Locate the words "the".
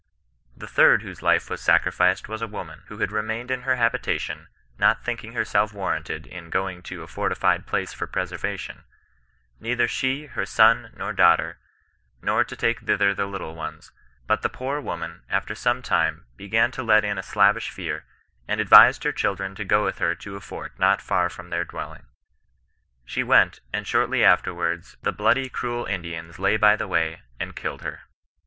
0.57-0.65, 13.13-13.27, 14.41-14.49, 25.03-25.13, 26.75-26.87